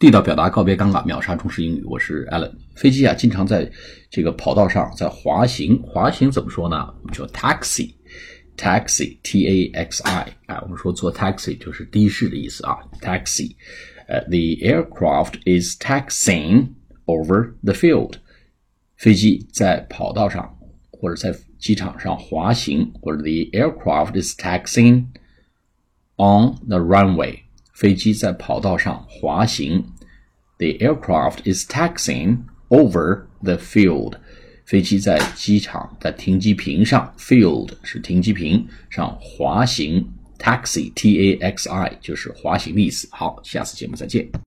[0.00, 1.84] 地道表达，告别尴尬，秒杀中式英语。
[1.84, 2.50] 我是 Alan。
[2.74, 3.70] 飞机啊，经常在
[4.08, 5.78] 这个跑道上在滑行。
[5.82, 6.88] 滑行怎么说呢？
[7.02, 10.26] 我们说 taxi，taxi，t a x i。
[10.46, 12.78] 啊，我们说坐 taxi 就是的士的意思啊。
[13.02, 13.54] taxi，
[14.08, 16.68] 呃，the aircraft is taxiing
[17.04, 18.14] over the field。
[18.96, 20.58] 飞机在跑道上
[20.90, 25.08] 或者在机场上滑行，或者 the aircraft is taxiing
[26.16, 27.40] on the runway。
[27.80, 29.82] 飞机在跑道上滑行。
[30.58, 34.16] The aircraft is taxiing over the field。
[34.66, 40.06] 飞机在机场在停机坪上，field 是停机坪上滑行。
[40.38, 43.08] Taxi，T A X I 就是滑行的意思。
[43.12, 44.30] 好，下次节目再见。